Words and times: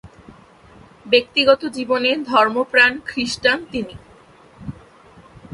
ব্যক্তিগত 1.05 1.61
জীবনে 1.67 2.11
ধর্মপ্রাণ 2.23 2.91
খ্রিস্টান 3.05 3.59
তিনি। 3.71 3.95